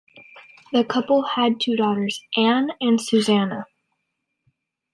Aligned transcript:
The 0.73 0.83
couple 0.83 1.21
had 1.21 1.59
two 1.61 1.75
daughters, 1.75 2.23
Anne 2.35 2.69
and 2.81 2.99
Susannah. 2.99 3.67